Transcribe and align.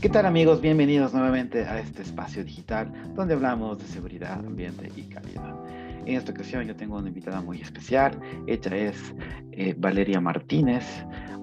¿Qué 0.00 0.10
tal 0.10 0.26
amigos? 0.26 0.60
Bienvenidos 0.60 1.14
nuevamente 1.14 1.64
a 1.64 1.80
este 1.80 2.02
espacio 2.02 2.44
digital 2.44 2.92
donde 3.14 3.32
hablamos 3.32 3.78
de 3.78 3.86
seguridad, 3.86 4.38
ambiente 4.40 4.90
y 4.94 5.04
calidad. 5.04 5.54
En 6.04 6.16
esta 6.16 6.32
ocasión 6.32 6.66
yo 6.66 6.76
tengo 6.76 6.98
una 6.98 7.08
invitada 7.08 7.40
muy 7.40 7.62
especial. 7.62 8.20
Ella 8.46 8.76
es 8.76 9.14
eh, 9.52 9.74
Valeria 9.76 10.20
Martínez. 10.20 10.84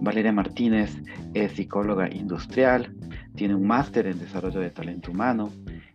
Valeria 0.01 0.31
Martínez 0.31 0.95
es 1.33 1.53
psicóloga 1.53 2.07
industrial, 2.13 2.93
tiene 3.35 3.55
un 3.55 3.65
máster 3.65 4.05
en 4.05 4.19
desarrollo 4.19 4.59
de 4.59 4.69
talento 4.69 5.09
humano 5.09 5.49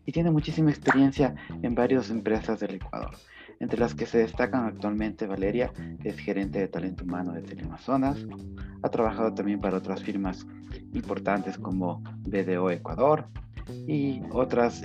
y 0.05 0.11
tiene 0.11 0.33
muchísima 0.33 0.71
experiencia 0.71 1.37
en 1.63 1.77
varias 1.77 2.11
empresas 2.11 2.59
del 2.59 2.75
Ecuador 2.75 3.17
entre 3.61 3.79
las 3.79 3.95
que 3.95 4.07
se 4.07 4.19
destacan 4.19 4.67
actualmente 4.67 5.27
Valeria, 5.27 5.73
es 6.05 6.19
gerente 6.19 6.59
de 6.59 6.69
talento 6.69 7.05
humano 7.05 7.33
de 7.33 7.43
Teleamazonas, 7.43 8.25
ha 8.83 8.89
trabajado 8.89 9.35
también 9.35 9.61
para 9.61 9.79
otras 9.79 10.03
firmas 10.03 10.47
importantes 10.93 11.59
como 11.59 12.03
BDO 12.21 12.71
Ecuador 12.71 13.27
y 13.87 14.23
otras, 14.31 14.83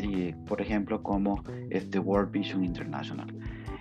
por 0.48 0.62
ejemplo, 0.62 1.02
como 1.04 1.44
este 1.70 2.00
World 2.00 2.32
Vision 2.32 2.64
International. 2.64 3.34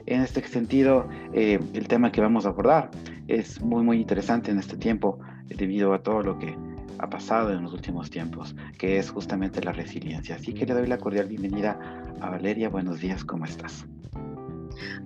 En 0.06 0.20
este 0.20 0.42
sentido, 0.46 1.08
eh, 1.32 1.60
el 1.74 1.88
tema 1.88 2.10
que 2.10 2.20
vamos 2.20 2.44
a 2.44 2.50
abordar 2.50 2.90
es 3.28 3.60
muy, 3.60 3.82
muy 3.84 4.00
interesante 4.00 4.50
en 4.50 4.58
este 4.58 4.76
tiempo 4.76 5.18
debido 5.46 5.94
a 5.94 6.02
todo 6.02 6.22
lo 6.22 6.38
que 6.38 6.56
ha 6.98 7.08
pasado 7.08 7.52
en 7.52 7.62
los 7.62 7.72
últimos 7.72 8.10
tiempos, 8.10 8.54
que 8.78 8.98
es 8.98 9.10
justamente 9.10 9.62
la 9.62 9.72
resiliencia. 9.72 10.36
Así 10.36 10.52
que 10.52 10.66
le 10.66 10.74
doy 10.74 10.86
la 10.86 10.98
cordial 10.98 11.28
bienvenida 11.28 11.78
a 12.20 12.30
Valeria. 12.30 12.68
Buenos 12.68 13.00
días, 13.00 13.24
¿cómo 13.24 13.44
estás? 13.44 13.86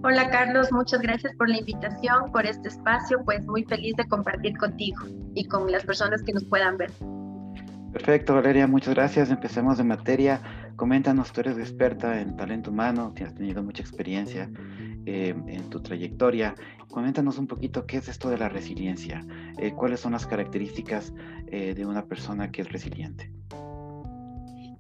Hola 0.03 0.31
Carlos, 0.31 0.73
muchas 0.73 1.01
gracias 1.01 1.35
por 1.37 1.49
la 1.49 1.59
invitación, 1.59 2.31
por 2.33 2.47
este 2.47 2.69
espacio, 2.69 3.23
pues 3.25 3.47
muy 3.47 3.65
feliz 3.65 3.95
de 3.97 4.07
compartir 4.09 4.57
contigo 4.57 5.05
y 5.35 5.47
con 5.47 5.71
las 5.71 5.85
personas 5.85 6.23
que 6.23 6.33
nos 6.33 6.45
puedan 6.45 6.77
ver. 6.77 6.91
Perfecto, 7.97 8.35
Valeria, 8.35 8.67
muchas 8.67 8.95
gracias. 8.95 9.31
Empecemos 9.31 9.79
de 9.79 9.85
materia. 9.85 10.43
Coméntanos, 10.77 11.33
tú 11.33 11.41
eres 11.41 11.57
experta 11.57 12.21
en 12.21 12.37
talento 12.37 12.71
humano, 12.71 13.15
has 13.25 13.35
tenido 13.35 13.63
mucha 13.63 13.83
experiencia 13.83 14.51
eh, 15.07 15.35
en 15.47 15.71
tu 15.71 15.81
trayectoria. 15.81 16.55
Coméntanos 16.91 17.39
un 17.39 17.47
poquito 17.47 17.87
qué 17.87 17.97
es 17.97 18.09
esto 18.09 18.29
de 18.29 18.37
la 18.37 18.51
resiliencia, 18.51 19.25
eh, 19.59 19.73
cuáles 19.73 20.01
son 20.01 20.13
las 20.13 20.27
características 20.27 21.15
eh, 21.47 21.75
de 21.75 21.87
una 21.87 22.05
persona 22.05 22.51
que 22.51 22.61
es 22.61 22.71
resiliente. 22.71 23.33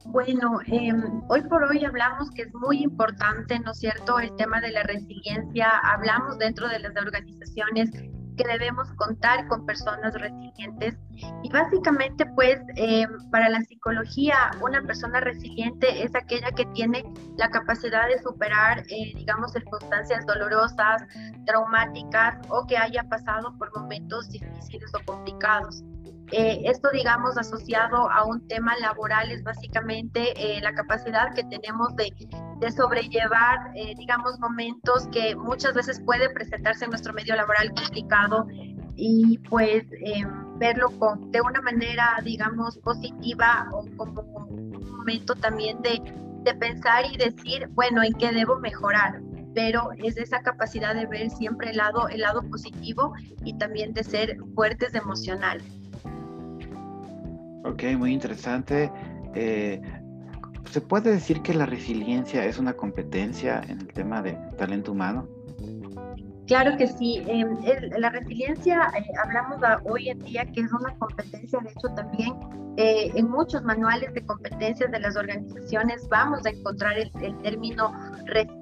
Bueno, 0.08 0.60
em, 0.66 1.22
hoy 1.28 1.42
por 1.42 1.62
hoy 1.64 1.84
hablamos 1.84 2.30
que 2.30 2.42
es 2.42 2.54
muy 2.54 2.82
importante, 2.82 3.58
¿no 3.60 3.72
es 3.72 3.78
cierto?, 3.78 4.18
el 4.18 4.34
tema 4.36 4.60
de 4.60 4.70
la 4.70 4.82
resiliencia. 4.82 5.68
Hablamos 5.82 6.38
dentro 6.38 6.68
de 6.68 6.78
las 6.78 6.96
organizaciones 6.96 7.90
que 8.36 8.44
debemos 8.44 8.92
contar 8.94 9.48
con 9.48 9.66
personas 9.66 10.14
resilientes. 10.14 10.96
Y 11.42 11.50
básicamente, 11.50 12.26
pues, 12.34 12.60
em, 12.76 13.08
para 13.30 13.48
la 13.48 13.60
psicología, 13.62 14.36
una 14.62 14.82
persona 14.82 15.20
resiliente 15.20 16.02
es 16.02 16.14
aquella 16.14 16.50
que 16.52 16.66
tiene 16.66 17.02
la 17.36 17.48
capacidad 17.50 18.06
de 18.08 18.18
superar, 18.22 18.80
eh, 18.88 19.12
digamos, 19.16 19.52
circunstancias 19.52 20.24
dolorosas, 20.26 21.02
traumáticas 21.46 22.38
o 22.50 22.66
que 22.66 22.76
haya 22.76 23.02
pasado 23.04 23.56
por 23.58 23.76
momentos 23.76 24.28
difíciles 24.30 24.92
o 24.94 25.04
complicados. 25.04 25.82
Eh, 26.32 26.62
esto, 26.64 26.88
digamos, 26.92 27.38
asociado 27.38 28.10
a 28.10 28.24
un 28.24 28.46
tema 28.48 28.76
laboral 28.78 29.30
es 29.30 29.44
básicamente 29.44 30.32
eh, 30.36 30.60
la 30.60 30.74
capacidad 30.74 31.32
que 31.34 31.44
tenemos 31.44 31.94
de, 31.96 32.12
sobrellevar, 32.72 33.70
eh, 33.76 33.94
digamos, 33.96 34.38
momentos 34.40 35.06
que 35.12 35.36
muchas 35.36 35.74
veces 35.74 36.00
puede 36.04 36.28
presentarse 36.30 36.84
en 36.84 36.90
nuestro 36.90 37.12
medio 37.12 37.36
laboral 37.36 37.72
complicado 37.72 38.46
y 38.96 39.38
pues 39.48 39.84
verlo 40.56 40.90
con, 40.98 41.30
de 41.30 41.40
una 41.42 41.60
manera, 41.60 42.18
digamos, 42.24 42.78
positiva 42.78 43.68
o 43.72 43.84
como 43.96 44.22
un 44.22 44.96
momento 44.96 45.34
también 45.36 45.80
de, 45.82 46.00
de 46.42 46.54
pensar 46.54 47.04
y 47.12 47.16
decir, 47.18 47.68
bueno, 47.72 48.02
¿en 48.02 48.14
qué 48.14 48.32
debo 48.32 48.58
mejorar? 48.58 49.20
pero 49.54 49.88
es 49.96 50.18
esa 50.18 50.42
capacidad 50.42 50.94
de 50.94 51.06
ver 51.06 51.30
siempre 51.30 51.70
el 51.70 51.78
lado, 51.78 52.10
el 52.10 52.20
lado 52.20 52.42
positivo 52.42 53.14
y 53.42 53.56
también 53.56 53.94
de 53.94 54.04
ser 54.04 54.36
fuertes 54.54 54.94
emocionales. 54.94 55.64
Ok, 57.66 57.82
muy 57.98 58.12
interesante. 58.12 58.90
Eh, 59.34 59.80
¿Se 60.70 60.80
puede 60.80 61.10
decir 61.12 61.42
que 61.42 61.52
la 61.52 61.66
resiliencia 61.66 62.44
es 62.44 62.58
una 62.58 62.74
competencia 62.74 63.60
en 63.68 63.80
el 63.80 63.88
tema 63.88 64.22
de 64.22 64.32
talento 64.56 64.92
humano? 64.92 65.28
Claro 66.46 66.76
que 66.76 66.86
sí. 66.86 67.22
Em, 67.26 67.56
la 67.98 68.10
resiliencia, 68.10 68.92
eh, 68.96 69.04
hablamos 69.24 69.58
hoy 69.84 70.10
en 70.10 70.20
día 70.20 70.44
que 70.46 70.60
es 70.60 70.72
una 70.72 70.94
competencia, 70.96 71.58
de 71.58 71.70
hecho 71.70 71.88
también 71.96 72.34
eh, 72.76 73.10
en 73.14 73.28
muchos 73.30 73.62
manuales 73.64 74.12
de 74.14 74.24
competencias 74.24 74.90
de 74.90 75.00
las 75.00 75.16
organizaciones 75.16 76.06
vamos 76.08 76.44
a 76.46 76.50
encontrar 76.50 76.98
el, 76.98 77.10
término 77.42 77.92
resiliencia, 78.26 78.55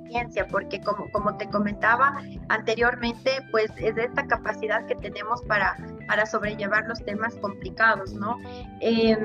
porque 0.50 0.80
como, 0.80 1.10
como 1.10 1.36
te 1.36 1.48
comentaba 1.48 2.22
anteriormente, 2.48 3.30
pues 3.50 3.70
es 3.76 3.96
esta 3.96 4.26
capacidad 4.26 4.86
que 4.86 4.94
tenemos 4.96 5.42
para, 5.42 5.76
para 6.06 6.26
sobrellevar 6.26 6.86
los 6.86 7.04
temas 7.04 7.34
complicados, 7.36 8.12
¿no? 8.14 8.38
Em, 8.80 9.18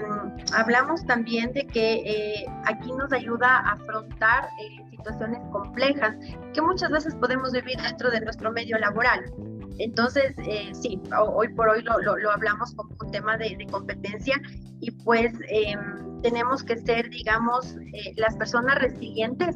hablamos 0.54 1.06
también 1.06 1.52
de 1.54 1.66
que 1.68 1.94
eh, 2.06 2.46
aquí 2.66 2.92
nos 2.94 3.12
ayuda 3.12 3.58
a 3.58 3.74
afrontar 3.74 4.50
situaciones 4.90 5.40
complejas 5.52 6.16
que 6.54 6.62
muchas 6.62 6.92
veces 6.92 7.16
podemos 7.16 7.52
vivir 7.54 7.78
dentro 7.82 8.10
de 8.10 8.22
nuestro 8.22 8.52
medio 8.52 8.78
laboral. 8.78 9.32
Entonces, 9.78 10.34
eh, 10.40 10.72
sí, 10.74 11.02
hoy 11.18 11.48
por 11.50 11.70
hoy 11.70 11.82
lo, 11.84 11.98
lo, 12.00 12.32
hablamos 12.32 12.74
como 12.76 12.94
un 13.00 13.12
tema 13.12 13.38
de, 13.38 13.56
competencia 13.72 14.42
y 14.82 14.92
pues 14.92 15.34
em, 15.48 16.22
tenemos 16.22 16.64
que 16.64 16.76
ser, 16.78 17.10
digamos, 17.10 17.78
eh, 17.94 18.14
las 18.18 18.36
personas 18.36 18.76
resilientes 18.80 19.56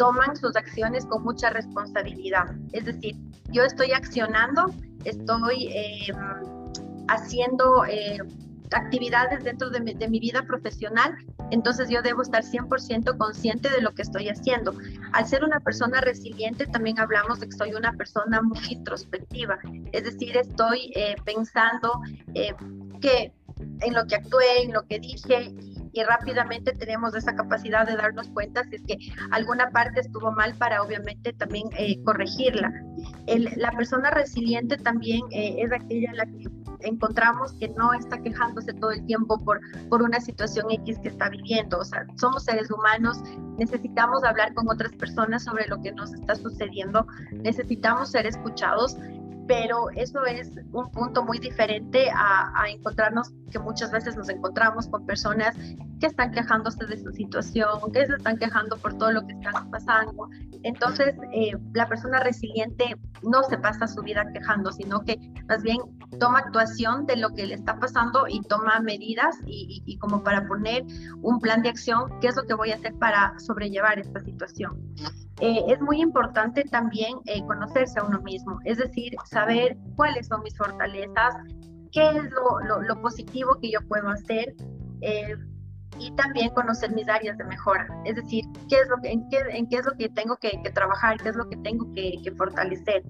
toman 0.00 0.34
sus 0.34 0.56
acciones 0.56 1.04
con 1.04 1.22
mucha 1.22 1.50
responsabilidad. 1.50 2.46
Es 2.72 2.86
decir, 2.86 3.16
yo 3.50 3.64
estoy 3.64 3.92
accionando, 3.92 4.74
estoy 5.04 5.68
em, 5.74 6.16
haciendo 7.08 7.84
eh, 7.84 8.16
actividades 8.72 9.44
dentro 9.44 9.68
de 9.68 9.80
mi, 9.80 10.18
vida 10.18 10.42
profesional, 10.44 11.14
entonces 11.50 11.90
yo 11.90 12.00
debo 12.00 12.22
estar 12.22 12.42
100% 12.42 13.18
consciente 13.18 13.68
de 13.68 13.82
lo 13.82 13.92
que 13.94 14.00
estoy 14.00 14.30
haciendo. 14.30 14.72
Al 15.12 15.26
ser 15.26 15.44
una 15.44 15.60
persona 15.60 16.00
resiliente, 16.00 16.64
también 16.64 16.98
hablamos 16.98 17.38
de 17.40 17.50
que 17.50 17.56
soy 17.56 17.74
una 17.74 17.92
persona 17.92 18.40
muy 18.40 18.64
introspectiva, 18.70 19.58
es 19.92 20.04
decir, 20.04 20.34
estoy 20.34 20.92
eh, 20.94 21.16
pensando 21.26 22.00
eh, 22.32 22.54
que 23.02 23.34
en 23.82 23.92
lo 23.92 24.06
que 24.06 24.14
actué, 24.14 24.62
en 24.62 24.72
lo 24.72 24.86
que 24.86 24.98
dije 24.98 25.42
y, 25.42 25.79
rápidamente 26.08 26.72
tenemos 26.72 27.14
esa 27.14 27.34
capacidad 27.34 27.86
de 27.86 27.96
darnos 27.96 28.28
cuenta 28.28 28.64
si 28.64 28.76
es 28.76 28.82
que 28.82 28.96
alguna 29.30 29.70
parte 29.70 30.00
estuvo 30.00 30.32
mal 30.32 30.54
para 30.54 30.82
obviamente 30.82 31.32
también 31.32 31.68
eh, 31.76 32.02
corregirla. 32.04 32.72
la 33.56 33.72
persona 33.72 34.10
resiliente 34.10 34.76
también 34.76 35.22
es 35.30 35.72
aquella 35.72 36.12
la 36.14 36.26
que 36.26 36.44
encontramos 36.82 37.52
que 37.54 37.68
no 37.68 37.92
está 37.92 38.18
quejándose 38.18 38.72
todo 38.74 38.90
el 38.90 39.04
tiempo 39.06 39.38
por, 39.38 39.60
por 39.88 40.02
una 40.02 40.20
situación 40.20 40.70
X 40.70 40.98
que 41.00 41.08
está 41.08 41.28
viviendo. 41.28 41.78
O 41.78 41.84
sea, 41.84 42.06
somos 42.16 42.44
seres 42.44 42.70
humanos, 42.70 43.20
necesitamos 43.58 44.24
hablar 44.24 44.54
con 44.54 44.68
otras 44.68 44.92
personas 44.92 45.44
sobre 45.44 45.66
lo 45.66 45.80
que 45.82 45.92
nos 45.92 46.12
está 46.14 46.34
sucediendo, 46.34 47.06
necesitamos 47.32 48.10
ser 48.10 48.26
escuchados 48.26 48.96
pero 49.50 49.90
eso 49.96 50.24
es 50.26 50.48
un 50.70 50.92
punto 50.92 51.24
muy 51.24 51.40
diferente 51.40 52.08
a, 52.14 52.68
encontrarnos 52.68 53.32
que 53.50 53.58
muchas 53.58 53.90
veces 53.90 54.16
nos 54.16 54.28
encontramos 54.28 54.86
con 54.86 55.04
personas 55.04 55.56
que 55.98 56.06
están 56.06 56.30
quejándose 56.30 56.86
de 56.86 56.96
su 56.96 57.10
situación, 57.10 57.80
que 57.92 58.06
se 58.06 58.14
están 58.14 58.38
quejando 58.38 58.76
por 58.76 58.96
todo 58.96 59.10
lo 59.10 59.26
que 59.26 59.32
está 59.32 59.66
pasando. 59.72 60.28
Entonces, 60.62 61.16
eh, 61.32 61.56
la 61.74 61.88
persona 61.88 62.20
resiliente 62.20 62.94
no 63.24 63.42
se 63.42 63.58
pasa 63.58 63.88
su 63.88 64.02
vida 64.02 64.24
quejando, 64.32 64.70
sino 64.70 65.00
que 65.00 65.18
más 65.48 65.64
bien 65.64 65.78
toma 66.20 66.38
actuación 66.38 67.06
de 67.06 67.16
lo 67.16 67.30
que 67.30 67.44
le 67.44 67.56
está 67.56 67.76
pasando 67.80 68.28
y 68.28 68.42
toma 68.42 68.78
medidas 68.78 69.36
y, 69.46 69.98
como 69.98 70.22
para 70.22 70.46
poner 70.46 70.84
un 71.22 71.40
plan 71.40 71.62
de 71.62 71.70
acción, 71.70 72.20
qué 72.20 72.28
es 72.28 72.36
lo 72.36 72.44
que 72.44 72.54
voy 72.54 72.70
a 72.70 72.76
hacer 72.76 72.94
para 73.00 73.36
sobrellevar 73.40 73.98
esta 73.98 74.20
situación. 74.20 74.78
Eh, 75.40 75.64
es 75.68 75.80
muy 75.80 76.02
importante 76.02 76.64
también 76.64 77.18
eh, 77.26 77.42
conocerse 77.46 77.98
a 77.98 78.04
uno 78.04 78.20
mismo, 78.20 78.58
es 78.64 78.78
decir, 78.78 79.14
saber 79.24 79.76
cuáles 79.96 80.26
son 80.26 80.42
mis 80.42 80.56
fortalezas, 80.56 81.34
qué 81.92 82.10
es 82.10 82.24
lo, 82.30 83.00
positivo 83.00 83.56
que 83.60 83.70
yo 83.70 83.80
puedo 83.88 84.08
hacer 84.10 84.54
eh, 85.00 85.34
y 85.98 86.10
también 86.12 86.50
conocer 86.50 86.92
mis 86.92 87.08
áreas 87.08 87.38
de 87.38 87.44
mejora, 87.44 87.88
es 88.04 88.16
decir, 88.16 88.44
qué 88.68 88.80
es 88.80 88.88
lo 88.88 88.98
que, 88.98 89.12
en, 89.12 89.28
qué, 89.30 89.76
es 89.76 89.86
lo 89.86 89.92
que 89.96 90.10
tengo 90.10 90.36
que, 90.36 90.60
trabajar, 90.74 91.16
qué 91.18 91.30
es 91.30 91.36
lo 91.36 91.48
que 91.48 91.56
tengo 91.58 91.90
que, 91.94 92.20
que 92.22 92.32
fortalecer. 92.32 93.02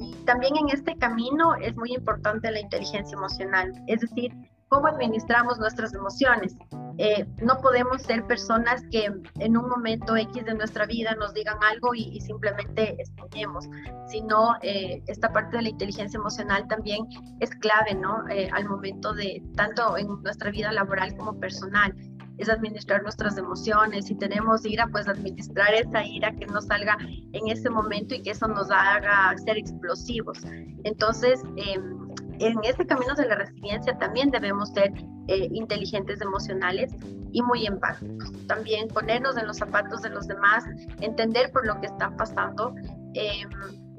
Y 0.00 0.12
también 0.24 0.56
en 0.56 0.70
este 0.70 0.96
camino 0.96 1.54
es 1.54 1.76
muy 1.76 1.92
importante 1.92 2.50
la 2.50 2.60
inteligencia 2.60 3.16
emocional, 3.16 3.72
es 3.86 4.00
decir, 4.00 4.32
cómo 4.68 4.88
administramos 4.88 5.58
nuestras 5.58 5.94
emociones. 5.94 6.56
Eh, 7.02 7.26
no 7.40 7.58
podemos 7.62 8.02
ser 8.02 8.26
personas 8.26 8.82
que 8.90 9.06
en 9.38 9.56
un 9.56 9.68
momento 9.70 10.18
X 10.18 10.44
de 10.44 10.52
nuestra 10.52 10.84
vida 10.84 11.14
nos 11.14 11.32
digan 11.32 11.56
algo 11.62 11.94
y, 11.94 12.20
simplemente 12.20 12.94
escuchemos, 13.00 13.64
sino 14.08 14.56
eh, 14.60 15.02
esta 15.06 15.32
parte 15.32 15.56
de 15.56 15.62
la 15.62 15.68
inteligencia 15.70 16.18
emocional 16.18 16.68
también 16.68 17.06
es 17.40 17.48
clave, 17.56 17.94
¿no? 17.94 18.28
Eh, 18.28 18.50
al 18.52 18.68
momento 18.68 19.14
de, 19.14 19.42
tanto 19.56 19.96
en 19.96 20.08
nuestra 20.22 20.50
vida 20.50 20.72
laboral 20.72 21.16
como 21.16 21.40
personal. 21.40 21.94
es 22.36 22.48
administrar 22.48 23.02
nuestras 23.02 23.36
emociones. 23.36 24.06
Si 24.06 24.14
tenemos 24.14 24.64
ira, 24.64 24.86
pues 24.86 25.06
administrar 25.08 25.74
esa 25.74 26.04
ira 26.04 26.34
que 26.34 26.46
no 26.46 26.62
salga 26.62 26.96
en 27.32 27.48
ese 27.48 27.68
momento 27.68 28.14
y 28.14 28.22
que 28.22 28.30
eso 28.30 28.48
nos 28.48 28.70
haga 28.70 29.36
ser 29.44 29.58
explosivos. 29.58 30.38
Entonces, 30.84 31.42
em, 31.56 32.09
en 32.40 32.58
este 32.64 32.86
camino 32.86 33.14
de 33.14 33.26
la 33.26 33.36
resiliencia 33.36 33.96
también 33.98 34.30
debemos 34.30 34.70
ser 34.70 34.92
eh, 35.28 35.48
inteligentes 35.52 36.20
emocionales 36.20 36.90
y 37.32 37.42
muy 37.42 37.66
empáticos. 37.66 38.32
También 38.46 38.88
ponernos 38.88 39.36
en 39.36 39.46
los 39.46 39.58
zapatos 39.58 40.02
de 40.02 40.10
los 40.10 40.26
demás, 40.26 40.64
entender 41.00 41.52
por 41.52 41.66
lo 41.66 41.78
que 41.80 41.86
están 41.86 42.16
pasando, 42.16 42.74
em, 43.14 43.50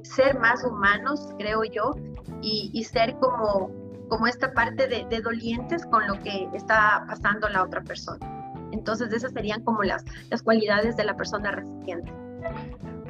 ser 0.04 0.40
más 0.40 0.64
humanos, 0.64 1.30
creo 1.38 1.64
yo, 1.64 1.96
y, 2.42 2.84
ser 2.84 3.16
como, 3.18 3.70
como 4.10 4.26
esta 4.26 4.52
parte 4.54 4.88
de, 4.88 5.06
de, 5.08 5.22
dolientes 5.22 5.86
con 5.86 6.08
lo 6.08 6.20
que 6.24 6.50
está 6.54 7.06
pasando 7.08 7.48
la 7.50 7.64
otra 7.64 7.82
persona. 7.82 8.28
Entonces 8.72 9.14
esas 9.14 9.32
serían 9.34 9.64
como 9.64 9.84
las, 9.84 10.04
las 10.32 10.42
cualidades 10.42 10.98
de 10.98 11.04
la 11.04 11.16
persona 11.16 11.52
resiliente. 11.52 12.12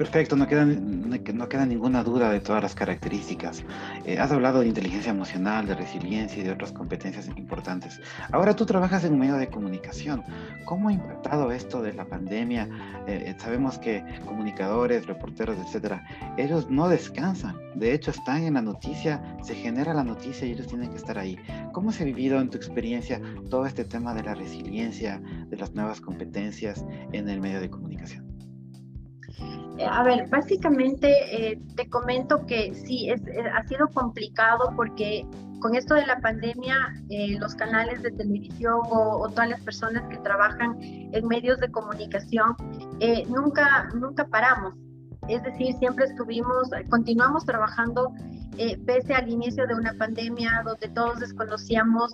Perfecto, 0.01 0.35
no 0.35 0.47
queda, 0.47 0.65
no 0.65 1.47
queda 1.47 1.63
ninguna 1.67 2.03
duda 2.03 2.31
de 2.31 2.39
todas 2.39 2.63
las 2.63 2.73
características. 2.73 3.63
Eh, 4.03 4.17
has 4.17 4.31
hablado 4.31 4.61
de 4.61 4.67
inteligencia 4.67 5.11
emocional, 5.11 5.67
de 5.67 5.75
resiliencia 5.75 6.41
y 6.41 6.43
de 6.43 6.53
otras 6.53 6.71
competencias 6.71 7.27
importantes. 7.27 8.01
Ahora 8.31 8.55
tú 8.55 8.65
trabajas 8.65 9.03
en 9.03 9.13
un 9.13 9.19
medio 9.19 9.35
de 9.35 9.49
comunicación. 9.49 10.23
¿Cómo 10.65 10.89
ha 10.89 10.93
impactado 10.93 11.51
esto 11.51 11.83
de 11.83 11.93
la 11.93 12.05
pandemia? 12.05 12.67
Eh, 13.05 13.25
eh, 13.27 13.35
sabemos 13.37 13.77
que 13.77 14.03
comunicadores, 14.25 15.05
reporteros, 15.05 15.59
etcétera, 15.59 16.03
ellos 16.35 16.67
no 16.67 16.89
descansan. 16.89 17.57
De 17.75 17.93
hecho, 17.93 18.09
están 18.09 18.41
en 18.41 18.55
la 18.55 18.63
noticia, 18.63 19.21
se 19.43 19.53
genera 19.53 19.93
la 19.93 20.03
noticia 20.03 20.47
y 20.47 20.53
ellos 20.53 20.65
tienen 20.65 20.89
que 20.89 20.97
estar 20.97 21.19
ahí. 21.19 21.37
¿Cómo 21.73 21.91
se 21.91 22.01
ha 22.01 22.05
vivido 22.07 22.41
en 22.41 22.49
tu 22.49 22.57
experiencia 22.57 23.21
todo 23.51 23.67
este 23.67 23.85
tema 23.85 24.15
de 24.15 24.23
la 24.23 24.33
resiliencia, 24.33 25.21
de 25.47 25.57
las 25.57 25.75
nuevas 25.75 26.01
competencias 26.01 26.83
en 27.11 27.29
el 27.29 27.39
medio 27.39 27.61
de 27.61 27.69
comunicación? 27.69 28.30
Eh, 29.77 29.87
a 29.89 30.03
ver, 30.03 30.27
básicamente 30.29 31.51
eh, 31.51 31.59
te 31.75 31.89
comento 31.89 32.45
que 32.45 32.73
sí, 32.75 33.09
es, 33.09 33.25
eh, 33.27 33.43
ha 33.53 33.63
sido 33.67 33.87
complicado 33.87 34.73
porque 34.75 35.25
con 35.59 35.75
esto 35.75 35.93
de 35.93 36.07
la 36.07 36.19
pandemia, 36.19 36.75
los 37.39 37.53
canales 37.53 38.01
de 38.01 38.09
televisión 38.09 38.79
o, 38.89 39.29
todas 39.29 39.47
las 39.47 39.61
personas 39.61 40.09
que 40.09 40.17
trabajan 40.17 40.75
en 40.79 41.27
medios 41.27 41.59
de 41.59 41.69
comunicación, 41.69 42.55
nunca, 43.29 43.87
nunca 43.93 44.25
paramos. 44.25 44.73
Es 45.27 45.43
decir, 45.43 45.75
siempre 45.75 46.05
estuvimos, 46.05 46.71
continuamos 46.89 47.45
trabajando 47.45 48.11
pese 48.87 49.13
al 49.13 49.29
inicio 49.29 49.67
de 49.67 49.75
una 49.75 49.93
pandemia 49.93 50.63
donde 50.65 50.89
todos 50.89 51.19
desconocíamos 51.19 52.11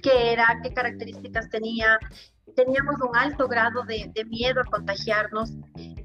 qué 0.00 0.32
era, 0.32 0.60
qué 0.62 0.72
características 0.72 1.50
tenía, 1.50 1.98
teníamos 2.54 3.00
un 3.00 3.16
alto 3.16 3.48
grado 3.48 3.82
de, 3.84 4.10
de 4.14 4.24
miedo 4.24 4.60
a 4.60 4.64
contagiarnos. 4.64 5.52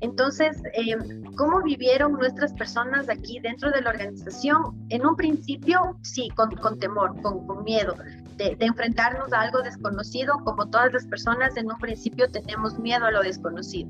Entonces, 0.02 0.62
eh, 0.74 0.96
¿cómo 1.36 1.62
vivieron 1.64 2.14
nuestras 2.14 2.54
personas 2.54 3.10
aquí 3.10 3.40
dentro 3.40 3.72
de 3.72 3.82
la 3.82 3.90
organización? 3.90 4.86
En 4.90 5.06
un 5.06 5.16
principio, 5.16 5.98
sí, 6.02 6.30
con, 6.36 6.80
temor, 6.80 7.20
con, 7.22 7.64
miedo 7.64 7.96
de, 8.36 8.56
enfrentarnos 8.60 9.34
a 9.34 9.42
algo 9.42 9.62
desconocido, 9.62 10.40
como 10.44 10.70
todas 10.70 10.94
las 10.94 11.06
personas 11.08 11.58
en 11.58 11.72
un 11.72 11.78
principio 11.80 12.30
tenemos 12.30 12.78
miedo 12.78 13.06
a 13.06 13.12
lo 13.12 13.22
desconocido. 13.22 13.90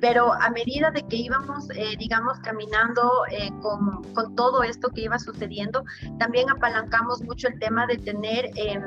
Pero 0.00 0.32
a 0.32 0.50
medida 0.50 0.90
de 0.90 1.02
que 1.02 1.16
íbamos, 1.16 1.68
eh, 1.70 1.96
digamos, 1.98 2.38
caminando 2.40 3.10
eh, 3.30 3.50
con, 3.60 4.02
con, 4.14 4.34
todo 4.34 4.62
esto 4.62 4.88
que 4.88 5.02
iba 5.02 5.18
sucediendo, 5.18 5.84
también 6.18 6.50
apalancamos 6.50 7.22
mucho 7.22 7.48
el 7.48 7.58
tema 7.58 7.86
de 7.86 7.98
tener 7.98 8.50
em, 8.56 8.82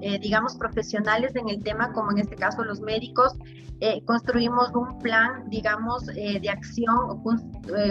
eh, 0.00 0.18
digamos, 0.18 0.56
profesionales 0.56 1.34
en 1.36 1.48
el 1.48 1.62
tema, 1.62 1.92
como 1.92 2.12
en 2.12 2.18
este 2.18 2.36
caso 2.36 2.64
los 2.64 2.80
médicos, 2.80 3.34
eh, 3.80 4.02
construimos 4.04 4.70
un 4.74 4.98
plan, 4.98 5.48
digamos, 5.48 6.08
eh, 6.16 6.38
de 6.40 6.48
acción 6.48 7.22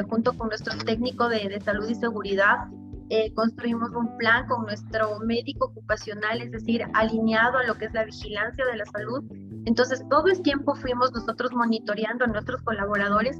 junto 0.09 0.33
con 0.33 0.47
nuestro 0.47 0.77
técnico 0.85 1.27
de, 1.27 1.49
de 1.49 1.59
salud 1.61 1.87
y 1.89 1.95
seguridad. 1.95 2.67
construimos 3.35 3.91
un 3.91 4.17
plan 4.17 4.47
con 4.47 4.63
nuestro 4.65 5.19
médico 5.19 5.67
ocupacional, 5.67 6.41
es 6.41 6.51
decir, 6.51 6.83
alineado 6.93 7.59
a 7.59 7.63
lo 7.63 7.75
que 7.75 7.85
es 7.85 7.93
la 7.93 8.05
vigilancia 8.05 8.65
de 8.65 8.77
la 8.77 8.85
salud. 8.85 9.23
Entonces, 9.65 10.03
todo 10.09 10.27
el 10.27 10.41
tiempo 10.41 10.73
fuimos 10.73 11.11
nosotros 11.13 11.51
monitoreando 11.53 12.25
a 12.25 12.27
nuestros 12.27 12.61
colaboradores 12.63 13.37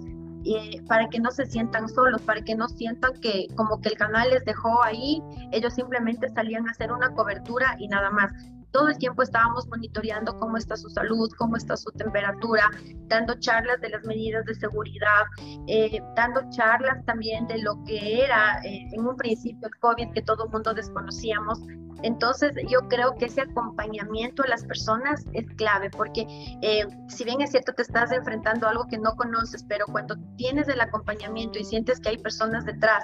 para 0.88 1.07
que 1.10 1.19
no 1.19 1.31
se 1.31 1.45
sientan 1.45 1.88
solos, 1.88 2.22
para 2.22 2.42
que 2.42 2.56
no 2.56 2.68
sientan 2.68 3.13
que 3.22 3.48
como 3.56 3.80
que 3.81 3.90
el 3.90 3.98
canal 3.98 4.30
les 4.30 4.44
dejó 4.45 4.84
ahí, 4.84 5.22
ellos 5.51 5.74
simplemente 5.74 6.30
salían 6.30 6.68
a 6.68 6.72
hacer 6.72 6.92
una 6.92 7.13
cobertura 7.13 7.75
y 7.80 7.88
nada 7.88 8.10
más. 8.10 8.31
Todo 8.74 8.88
el 8.88 8.98
tiempo 8.98 9.22
estábamos 9.22 9.68
monitoreando 9.68 10.36
cómo 10.40 10.58
está 10.58 10.75
su 10.75 10.90
salud, 10.90 11.30
cómo 11.38 11.56
está 11.58 11.78
su 11.78 11.92
temperatura, 11.92 12.72
dando 13.08 13.36
charlas 13.40 13.80
de 13.81 13.90
las 13.90 14.04
medidas 14.04 14.44
de 14.46 14.56
seguridad, 14.56 15.25
eh, 15.68 16.02
dando 16.16 16.42
charlas 16.50 17.06
también 17.06 17.46
de 17.46 17.60
lo 17.60 17.84
que 17.86 18.24
era 18.24 18.60
eh, 18.64 18.90
en 18.92 19.06
un 19.06 19.16
principio 19.16 19.68
el 19.68 19.80
COVID 19.80 20.12
que 20.14 20.24
todo 20.24 20.46
el 20.46 20.50
mundo 20.50 20.74
desconocíamos. 20.74 21.62
Entonces 22.02 22.52
yo 22.68 22.80
creo 22.90 23.16
que 23.16 23.25
ese 23.25 23.42
acompañamiento 23.42 24.42
a 24.44 24.48
las 24.48 24.66
personas 24.66 25.24
es 25.34 25.46
clave 25.56 25.92
porque 25.92 26.25
eh, 26.64 26.88
si 27.08 27.24
bien 27.25 27.42
es 27.42 27.52
cierto 27.52 27.74
te 27.74 27.84
estás 27.84 28.12
enfrentando 28.12 28.68
algo 28.68 28.88
que 28.88 28.98
no 28.98 29.16
conoces, 29.16 29.64
pero 29.70 29.86
cuando 29.86 30.16
tienes 30.36 30.68
el 30.68 30.81
acompañamiento 30.81 31.60
y 31.60 31.64
sientes 31.64 32.00
que 32.00 32.10
hay 32.10 32.18
personas 32.18 32.66
detrás 32.66 33.04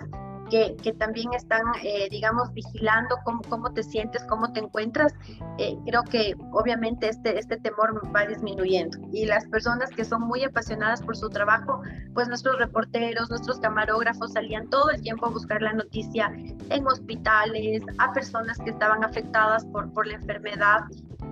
que, 0.50 0.94
también 0.94 1.34
están, 1.34 1.62
eh, 1.84 2.08
digamos, 2.10 2.52
vigilando 2.54 3.16
cómo, 3.24 3.42
cómo, 3.50 3.72
te 3.72 3.84
sientes, 3.84 4.24
cómo 4.26 4.52
te 4.52 4.60
encuentras, 4.60 5.14
eh, 5.58 5.78
creo 5.86 6.04
que 6.04 6.36
obviamente 6.52 7.10
este, 7.10 7.38
este 7.38 7.58
temor 7.58 8.02
va 8.16 8.26
disminuyendo. 8.26 8.98
Y 9.12 9.26
las 9.26 9.46
personas 9.48 9.90
que 9.90 10.04
son 10.04 10.22
muy 10.24 10.44
apasionadas 10.44 11.02
por 11.02 11.16
su 11.16 11.30
trabajo, 11.30 11.82
pues 12.14 12.28
nuestros 12.28 12.58
reporteros, 12.58 13.30
nuestros 13.30 13.60
camarógrafos 13.60 14.34
salían 14.34 14.70
todo 14.70 14.90
el 14.92 15.02
tiempo 15.02 15.28
a 15.28 15.30
buscar 15.30 15.62
la 15.62 15.74
noticia 15.74 16.32
en 16.70 16.88
hospitales, 16.88 17.82
a 17.98 18.12
personas 18.14 18.58
que 18.60 18.72
estaban 18.72 19.04
afectadas 19.04 19.66
por, 19.66 19.92
por 19.94 20.08
la 20.08 20.16
enfermedad 20.16 20.82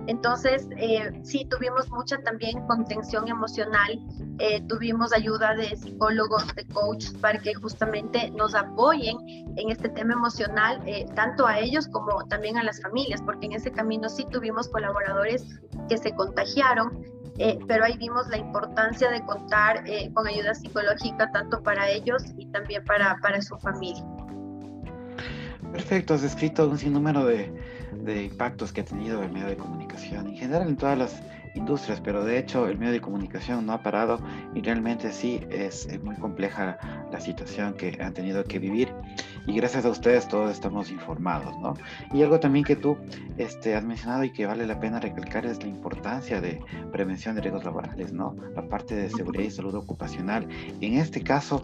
entonces, 0.08 0.66
eh, 0.78 1.20
sí, 1.22 1.46
tuvimos 1.50 1.90
mucha 1.90 2.16
también 2.22 2.66
contención 2.66 3.28
emocional, 3.28 4.00
eh, 4.38 4.62
tuvimos 4.66 5.12
ayuda 5.12 5.54
de 5.54 5.76
psicólogos, 5.76 6.46
de 6.54 6.66
coaches, 6.68 7.12
para 7.20 7.38
que 7.38 7.52
justamente 7.54 8.30
nos 8.30 8.54
apoyen 8.54 9.07
en 9.10 9.70
este 9.70 9.88
tema 9.88 10.14
emocional, 10.14 10.80
eh, 10.86 11.06
tanto 11.14 11.46
a 11.46 11.58
ellos 11.58 11.88
como 11.88 12.24
también 12.26 12.56
a 12.56 12.62
las 12.62 12.80
familias, 12.80 13.22
porque 13.22 13.46
en 13.46 13.52
ese 13.52 13.70
camino 13.70 14.08
sí 14.08 14.26
tuvimos 14.30 14.68
colaboradores 14.68 15.44
que 15.88 15.98
se 15.98 16.12
contagiaron, 16.12 17.02
pero 17.68 17.84
ahí 17.84 17.96
vimos 17.98 18.26
la 18.28 18.38
importancia 18.38 19.10
de 19.12 19.24
contar 19.24 19.84
con 20.12 20.26
ayuda 20.26 20.54
psicológica 20.54 21.30
tanto 21.30 21.62
para 21.62 21.88
ellos 21.88 22.24
y 22.36 22.46
también 22.46 22.84
para, 22.84 23.16
para 23.22 23.40
su 23.40 23.56
familia. 23.58 24.04
Perfecto, 25.70 26.14
has 26.14 26.22
descrito 26.22 26.68
un 26.68 26.78
sinnúmero 26.78 27.24
de, 27.24 27.52
de 27.92 28.24
impactos 28.24 28.72
que 28.72 28.80
ha 28.80 28.84
tenido 28.84 29.22
el 29.22 29.30
medio 29.30 29.46
de 29.46 29.56
comunicación, 29.56 30.28
en 30.28 30.36
general 30.36 30.68
en 30.68 30.76
todas 30.76 30.98
las 30.98 31.22
industrias, 31.54 32.00
pero 32.00 32.24
de 32.24 32.38
hecho 32.38 32.68
el 32.68 32.78
medio 32.78 32.92
de 32.92 33.00
comunicación 33.00 33.66
no 33.66 33.72
ha 33.72 33.82
parado 33.82 34.20
y 34.54 34.60
realmente 34.60 35.12
sí 35.12 35.40
es, 35.50 35.88
muy 36.02 36.16
compleja 36.16 36.78
la 37.10 37.20
situación 37.20 37.74
que 37.74 37.98
han 38.00 38.14
tenido 38.14 38.44
que 38.44 38.58
vivir 38.58 38.92
y 39.46 39.54
gracias 39.54 39.84
a 39.84 39.90
ustedes 39.90 40.28
todos 40.28 40.50
estamos 40.50 40.90
informados, 40.90 41.56
¿no? 41.58 41.74
Y 42.12 42.22
algo 42.22 42.38
también 42.38 42.64
que 42.64 42.76
tú 42.76 42.98
este, 43.38 43.74
has 43.74 43.84
mencionado 43.84 44.24
y 44.24 44.30
que 44.30 44.46
vale 44.46 44.66
la 44.66 44.78
pena 44.78 45.00
recalcar 45.00 45.46
es 45.46 45.62
la 45.62 45.68
importancia 45.68 46.40
de 46.40 46.60
prevención 46.92 47.34
de 47.34 47.40
riesgos 47.40 47.64
laborales, 47.64 48.12
¿no? 48.12 48.36
La 48.54 48.62
parte 48.68 48.94
de 48.94 49.08
seguridad 49.08 49.44
y 49.44 49.50
salud 49.50 49.74
ocupacional. 49.74 50.46
En 50.80 50.98
este 50.98 51.22
caso 51.22 51.62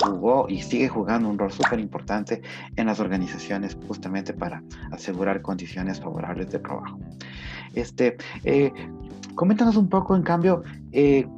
jugó 0.00 0.48
y 0.48 0.62
sigue 0.62 0.88
jugando 0.88 1.28
un 1.28 1.38
rol 1.38 1.52
súper 1.52 1.78
importante 1.78 2.42
en 2.76 2.86
las 2.86 3.00
organizaciones 3.00 3.76
justamente 3.86 4.32
para 4.32 4.62
asegurar 4.90 5.42
condiciones 5.42 6.00
favorables 6.00 6.50
de 6.50 6.58
trabajo. 6.58 6.98
Este, 7.74 8.16
eh, 8.44 8.72
Coméntanos 9.36 9.76
un 9.76 9.88
poco, 9.88 10.16
en 10.16 10.22
cambio, 10.22 10.64
eh, 10.92 11.28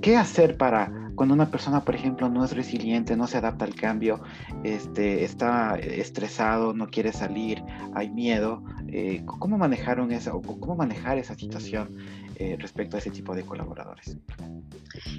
qué 0.00 0.16
hacer 0.16 0.56
para 0.56 0.90
cuando 1.16 1.34
una 1.34 1.50
persona, 1.50 1.84
por 1.84 1.94
ejemplo, 1.94 2.30
no 2.30 2.44
es 2.44 2.52
resiliente, 2.52 3.16
no 3.16 3.26
se 3.26 3.36
adapta 3.36 3.66
al 3.66 3.74
cambio, 3.74 4.22
este, 4.62 5.24
está 5.24 5.74
estresado, 5.78 6.72
no 6.72 6.88
quiere 6.88 7.12
salir, 7.12 7.62
hay 7.92 8.08
miedo. 8.08 8.62
Eh, 8.88 9.22
¿Cómo 9.26 9.58
manejaron 9.58 10.12
esa 10.12 10.34
o 10.34 10.40
cómo 10.40 10.76
manejar 10.76 11.18
esa 11.18 11.34
situación 11.34 11.94
eh, 12.36 12.56
respecto 12.58 12.96
a 12.96 13.00
ese 13.00 13.10
tipo 13.10 13.34
de 13.34 13.42
colaboradores? 13.42 14.16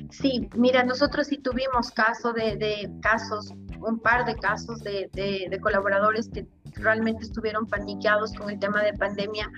Sí, 0.10 0.50
mira, 0.56 0.84
nosotros 0.84 1.28
sí 1.28 1.38
tuvimos 1.38 1.92
caso 1.92 2.34
de, 2.34 2.90
casos, 3.02 3.54
un 3.80 4.00
par 4.00 4.26
de 4.26 4.36
casos 4.38 4.80
de, 4.80 5.10
de 5.14 5.60
colaboradores 5.60 6.30
que 6.30 6.48
realmente 6.76 7.24
estuvieron 7.24 7.68
paniqueados 7.68 8.34
con 8.34 8.50
el 8.50 8.60
tema 8.60 8.82
de 8.84 8.94
pandemia. 8.94 9.52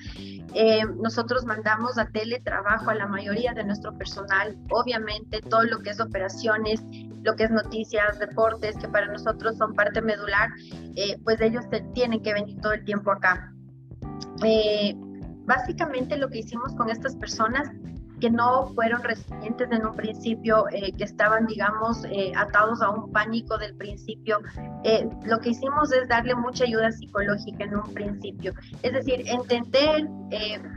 Eh, 0.54 0.86
nosotros 1.02 1.46
mandamos 1.46 1.98
a 1.98 2.06
teletrabajo 2.06 2.90
a 2.90 2.96
la 2.96 3.08
mayoría 3.08 3.54
de 3.54 3.64
nuestro 3.64 3.98
personal, 3.98 4.58
obviamente 4.70 5.42
todo 5.42 5.64
lo 5.64 5.80
que 5.80 5.92
es 5.92 6.00
operaciones, 6.00 6.82
lo 7.24 7.36
que 7.36 7.46
es 7.46 7.52
noticias, 7.52 8.20
deportes, 8.20 8.78
que 8.78 8.88
para 8.88 9.08
nosotros 9.08 9.58
son 9.58 9.74
parte 9.74 10.02
medular, 10.02 10.50
eh, 10.96 11.18
pues 11.24 11.40
ellos 11.42 11.66
tienen 11.94 12.22
que 12.22 12.34
venir 12.34 12.60
todo 12.62 12.74
el 12.74 12.84
tiempo 12.84 13.12
acá. 13.12 13.54
Eh, 14.44 14.94
básicamente 15.46 16.18
lo 16.18 16.30
que 16.30 16.40
hicimos 16.40 16.74
con 16.76 16.90
estas 16.90 17.16
personas 17.16 17.70
que 18.24 18.30
no 18.30 18.68
fueron 18.74 19.04
residentes 19.04 19.68
en 19.70 19.86
un 19.86 19.98
principio, 19.98 20.66
eh, 20.72 20.94
que 20.94 21.04
estaban, 21.04 21.46
digamos, 21.46 22.06
eh, 22.06 22.32
atados 22.38 22.82
a 22.82 22.90
un 22.90 23.12
pánico 23.12 23.58
del 23.58 23.76
principio. 23.76 24.40
Eh, 24.86 25.10
lo 25.26 25.40
que 25.42 25.50
hicimos 25.50 25.92
es 25.92 26.08
darle 26.08 26.34
mucha 26.34 26.64
ayuda 26.64 26.90
psicológica 26.94 27.66
en 27.66 27.76
un 27.76 27.94
principio. 27.94 28.54
Es 28.82 28.94
decir, 28.94 29.26
entender 29.28 30.08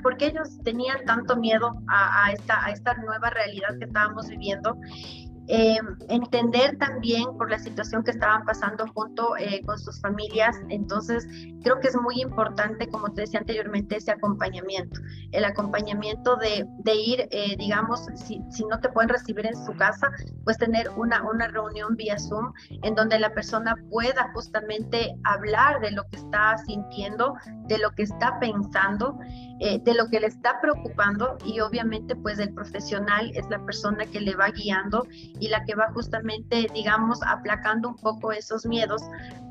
por 0.02 0.16
qué 0.16 0.26
ellos 0.26 0.58
tenían 0.64 1.04
tanto 1.06 1.36
miedo 1.36 1.72
a, 1.86 2.32
esta, 2.32 2.66
a 2.66 2.72
esta 2.72 2.94
nueva 2.94 3.30
realidad 3.30 3.78
que 3.78 3.84
estábamos 3.84 4.26
viviendo 4.26 4.76
eh, 5.48 5.78
entender 6.08 6.76
también 6.78 7.24
por 7.36 7.50
la 7.50 7.58
situación 7.58 8.02
que 8.02 8.10
estaban 8.10 8.44
pasando 8.44 8.86
junto 8.94 9.36
eh, 9.36 9.62
con 9.64 9.78
sus 9.78 10.00
familias. 10.00 10.56
Entonces, 10.68 11.26
creo 11.62 11.78
que 11.80 11.88
es 11.88 11.96
muy 11.96 12.20
importante, 12.20 12.88
como 12.88 13.12
te 13.12 13.22
decía 13.22 13.40
anteriormente, 13.40 13.96
ese 13.96 14.10
acompañamiento. 14.10 15.00
El 15.32 15.44
acompañamiento 15.44 16.36
de, 16.36 16.66
ir, 16.94 17.28
eh, 17.30 17.56
digamos, 17.58 18.06
si, 18.16 18.40
si, 18.50 18.64
no 18.64 18.80
te 18.80 18.88
pueden 18.88 19.08
recibir 19.08 19.46
en 19.46 19.56
su 19.56 19.72
casa, 19.76 20.10
pues 20.44 20.58
tener 20.58 20.88
una, 20.96 21.22
una 21.22 21.48
reunión 21.48 21.94
vía 21.96 22.18
Zoom 22.18 22.52
en 22.82 22.94
donde 22.94 23.18
la 23.18 23.32
persona 23.32 23.76
pueda 23.90 24.30
justamente 24.32 25.14
hablar 25.24 25.80
de 25.80 25.92
lo 25.92 26.02
que 26.08 26.16
está 26.16 26.56
sintiendo, 26.66 27.34
de 27.68 27.78
lo 27.78 27.90
que 27.90 28.02
está 28.02 28.38
pensando. 28.40 29.16
De 29.58 29.94
lo 29.94 30.08
que 30.08 30.20
le 30.20 30.26
está 30.26 30.60
preocupando 30.60 31.38
y 31.44 31.60
obviamente 31.60 32.14
pues 32.14 32.38
el 32.38 32.52
profesional 32.52 33.30
es 33.34 33.48
la 33.48 33.58
persona 33.64 34.04
que 34.04 34.20
le 34.20 34.34
va 34.34 34.50
guiando 34.50 35.06
y 35.40 35.48
la 35.48 35.64
que 35.64 35.74
va 35.74 35.90
justamente, 35.92 36.66
digamos, 36.74 37.20
aplacando 37.26 37.88
un 37.88 37.96
poco 37.96 38.32
esos 38.32 38.66
miedos 38.66 39.02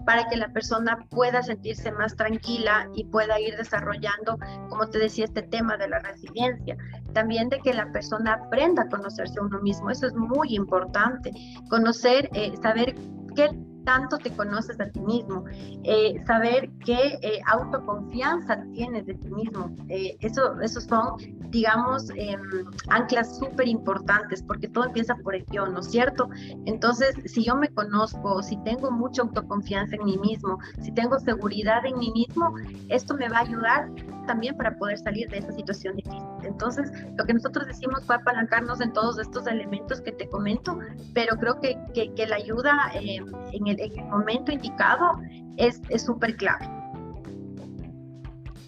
para 0.06 0.28
que 0.28 0.38
la 0.38 0.50
persona 0.50 1.06
pueda 1.10 1.42
sentirse 1.42 1.92
más 1.92 2.16
tranquila 2.16 2.88
y 2.96 3.06
pueda 3.06 3.40
ir 3.40 3.58
desarrollando, 3.58 4.38
como 4.70 4.88
te 4.88 5.00
decía, 5.00 5.26
este 5.26 5.42
tema 5.42 5.78
de 5.78 5.90
la 5.90 6.00
resiliencia. 6.00 6.78
También 7.14 7.50
de 7.50 7.60
que 7.60 7.74
la 7.74 7.92
persona 7.92 8.34
aprenda 8.34 8.84
a 8.84 8.90
conocerse 8.90 9.40
a 9.40 9.44
uno 9.44 9.60
mismo, 9.62 9.90
eso 9.90 10.06
es 10.08 10.14
muy 10.14 10.56
importante. 10.56 11.32
Conocer, 11.70 12.30
eh, 12.34 12.54
saber 12.62 12.96
qué 13.36 13.50
tanto 13.86 14.18
te 14.18 14.32
conoces 14.32 14.80
a 14.82 14.90
ti 14.90 15.00
mismo, 15.00 15.46
eh, 15.84 16.22
saber 16.26 16.70
qué 16.84 17.20
eh, 17.22 17.40
autoconfianza 17.48 18.64
tienes 18.74 19.06
de 19.06 19.14
ti 19.14 19.30
mismo. 19.30 19.74
Eh, 19.90 20.18
eso, 20.20 20.60
esos 20.62 20.84
son, 20.84 21.16
digamos, 21.50 22.10
em, 22.16 22.42
anclas 22.90 23.38
súper 23.38 23.68
importantes 23.68 24.44
porque 24.44 24.68
todo 24.68 24.86
empieza 24.86 25.16
por 25.16 25.36
el 25.36 25.46
yo, 25.52 25.66
¿no 25.68 25.80
es 25.80 25.92
cierto? 25.92 26.30
Entonces, 26.66 27.16
si 27.26 27.44
yo 27.44 27.56
me 27.56 27.70
conozco, 27.70 28.42
si 28.42 28.58
tengo 28.64 28.92
mucha 28.92 29.22
autoconfianza 29.22 29.96
en 29.96 30.06
mí 30.06 30.18
mismo, 30.18 30.60
si 30.82 30.92
tengo 30.92 31.20
seguridad 31.20 31.86
en 31.86 31.98
mí 32.00 32.12
mismo, 32.12 32.54
esto 32.90 33.14
me 33.14 33.30
va 33.30 33.38
a 33.38 33.42
ayudar 33.42 33.90
también 34.26 34.58
para 34.58 34.76
poder 34.78 34.98
salir 34.98 35.30
de 35.30 35.38
esa 35.38 35.52
situación 35.52 35.96
difícil. 35.96 36.25
Entonces, 36.46 36.92
lo 37.18 37.26
que 37.26 37.34
nosotros 37.34 37.68
decimos 37.68 38.04
fue 38.06 38.16
apalancarnos 38.16 38.82
en 38.82 38.94
todos 38.94 39.20
estos 39.20 39.48
elementos 39.48 40.02
que 40.02 40.12
te 40.12 40.28
comento, 40.30 40.80
pero 41.14 41.36
creo 41.38 41.60
que, 41.60 41.78
que, 41.94 42.28
la 42.28 42.38
ayuda 42.38 42.92
en 42.94 43.68
el 43.68 43.80
en 43.80 44.00
el 44.00 44.06
momento 44.06 44.52
indicado 44.52 45.20
es 45.58 45.82
súper 46.04 46.36
clave. 46.38 46.68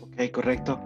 Ok, 0.02 0.32
correcto. 0.32 0.80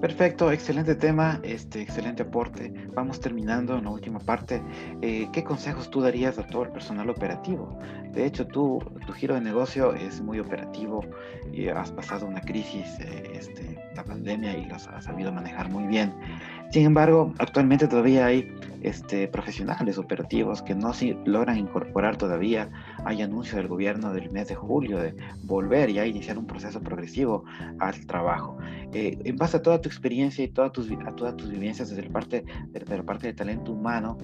Perfecto, 0.00 0.52
excelente 0.52 0.94
tema, 0.94 1.40
este, 1.42 1.80
excelente 1.80 2.22
aporte. 2.22 2.70
Vamos 2.94 3.18
terminando 3.18 3.78
en 3.78 3.84
la 3.84 3.90
última 3.90 4.18
parte. 4.18 4.62
Eh, 5.00 5.26
¿Qué 5.32 5.42
consejos 5.42 5.88
tú 5.88 6.02
darías 6.02 6.38
a 6.38 6.46
todo 6.46 6.64
el 6.64 6.70
personal 6.70 7.08
operativo? 7.08 7.78
De 8.12 8.26
hecho, 8.26 8.46
tú, 8.46 8.78
tu 9.06 9.12
giro 9.14 9.34
de 9.34 9.40
negocio 9.40 9.94
es 9.94 10.20
muy 10.20 10.38
operativo 10.38 11.02
y 11.50 11.68
has 11.68 11.92
pasado 11.92 12.26
una 12.26 12.42
crisis, 12.42 12.86
eh, 13.00 13.32
este, 13.34 13.78
la 13.94 14.04
pandemia, 14.04 14.58
y 14.58 14.66
los 14.66 14.86
has 14.86 15.04
sabido 15.04 15.32
manejar 15.32 15.70
muy 15.70 15.86
bien. 15.86 16.14
Sin 16.70 16.84
embargo, 16.84 17.32
actualmente 17.38 17.86
todavía 17.86 18.26
hay 18.26 18.52
este, 18.82 19.28
profesionales 19.28 19.98
operativos 19.98 20.62
que 20.62 20.74
no 20.74 20.92
si 20.92 21.16
logran 21.24 21.58
incorporar 21.58 22.16
todavía. 22.16 22.70
Hay 23.04 23.22
anuncio 23.22 23.56
del 23.56 23.68
gobierno 23.68 24.12
del 24.12 24.30
mes 24.30 24.48
de 24.48 24.54
julio 24.54 24.98
de 24.98 25.16
volver 25.44 25.92
ya 25.92 26.02
a 26.02 26.06
iniciar 26.06 26.38
un 26.38 26.46
proceso 26.46 26.80
progresivo 26.80 27.44
al 27.78 28.06
trabajo. 28.06 28.58
Eh, 28.92 29.18
en 29.24 29.36
base 29.36 29.56
a 29.56 29.62
toda 29.62 29.80
tu 29.80 29.88
experiencia 29.88 30.44
y 30.44 30.48
todas 30.48 30.72
tus, 30.72 30.90
a 31.04 31.16
todas 31.16 31.36
tus 31.36 31.50
vivencias 31.50 31.88
desde 31.88 32.04
la 32.04 32.10
parte, 32.10 32.44
la 32.72 33.02
parte 33.02 33.28
de 33.28 33.32
talento 33.32 33.72
humano, 33.72 34.18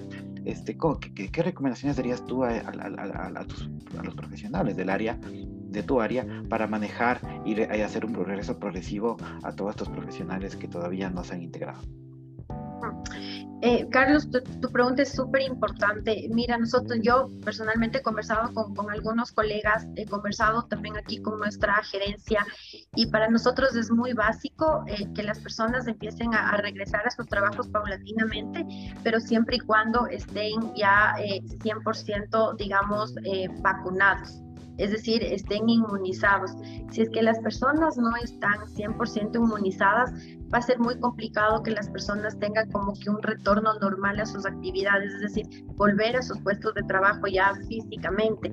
este, 0.45 0.77
¿qué, 1.13 1.29
qué, 1.29 1.43
recomendaciones 1.43 1.97
darías 1.97 2.25
tú 2.25 2.43
a, 2.43 2.51
a, 2.51 3.45
tus, 3.45 3.69
a, 3.97 4.03
los 4.03 4.15
profesionales 4.15 4.75
del 4.75 4.89
área, 4.89 5.17
de 5.21 5.83
tu 5.83 6.01
área, 6.01 6.25
para 6.49 6.67
manejar 6.67 7.19
y 7.45 7.59
hacer 7.61 8.05
un 8.05 8.13
progreso 8.13 8.59
progresivo 8.59 9.17
a 9.43 9.53
todos 9.53 9.71
estos 9.71 9.89
profesionales 9.89 10.55
que 10.55 10.67
todavía 10.67 11.09
no 11.09 11.23
se 11.23 11.33
han 11.33 11.41
integrado? 11.41 11.81
Eh, 13.61 13.87
Carlos, 13.91 14.29
tu, 14.29 14.71
pregunta 14.71 15.03
es 15.03 15.13
súper 15.13 15.41
importante. 15.41 16.27
Mira, 16.31 16.57
nosotros, 16.57 16.99
yo 17.01 17.29
personalmente 17.45 17.99
he 17.99 18.01
conversado 18.01 18.53
con, 18.53 18.91
algunos 18.91 19.31
colegas, 19.31 19.87
he 19.95 20.05
conversado 20.05 20.63
también 20.65 20.97
aquí 20.97 21.21
con 21.21 21.39
nuestra 21.39 21.81
gerencia 21.83 22.45
y 22.93 23.05
para 23.05 23.29
nosotros 23.29 23.73
es 23.75 23.89
muy 23.89 24.11
básico 24.11 24.83
eh, 24.87 25.07
que 25.15 25.23
las 25.23 25.39
personas 25.39 25.87
empiecen 25.87 26.33
a, 26.33 26.57
regresar 26.57 27.07
a 27.07 27.11
sus 27.11 27.25
trabajos 27.27 27.69
paulatinamente, 27.69 28.65
pero 29.01 29.21
siempre 29.21 29.55
y 29.55 29.59
cuando 29.59 30.07
estén 30.07 30.75
ya 30.75 31.15
100%, 31.15 32.53
eh, 32.53 32.55
digamos, 32.57 33.15
vacunados 33.61 34.43
es 34.77 34.91
decir, 34.91 35.23
estén 35.23 35.69
inmunizados. 35.69 36.51
Si 36.91 37.01
es 37.01 37.09
que 37.09 37.21
las 37.21 37.39
personas 37.39 37.97
no 37.97 38.15
están 38.15 38.59
100% 38.67 39.35
inmunizadas, 39.35 40.11
va 40.53 40.59
a 40.59 40.61
ser 40.61 40.79
muy 40.79 40.99
complicado 40.99 41.63
que 41.63 41.71
las 41.71 41.89
personas 41.89 42.37
tengan 42.39 42.69
como 42.71 42.93
que 42.93 43.09
un 43.09 43.21
retorno 43.21 43.73
normal 43.79 44.19
a 44.19 44.25
sus 44.25 44.45
actividades, 44.45 45.13
es 45.13 45.21
decir, 45.21 45.65
volver 45.75 46.15
a 46.15 46.21
sus 46.21 46.39
puestos 46.39 46.73
de 46.75 46.83
trabajo 46.83 47.27
ya 47.27 47.53
físicamente. 47.67 48.51